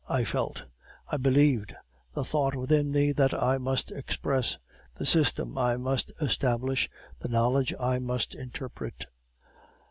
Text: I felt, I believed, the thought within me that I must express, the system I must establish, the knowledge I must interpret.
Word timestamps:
I 0.09 0.23
felt, 0.23 0.63
I 1.11 1.17
believed, 1.17 1.75
the 2.15 2.23
thought 2.23 2.55
within 2.55 2.89
me 2.89 3.11
that 3.11 3.35
I 3.35 3.59
must 3.59 3.91
express, 3.91 4.57
the 4.95 5.05
system 5.05 5.59
I 5.59 5.77
must 5.77 6.11
establish, 6.19 6.89
the 7.19 7.29
knowledge 7.29 7.71
I 7.79 7.99
must 7.99 8.33
interpret. 8.33 9.05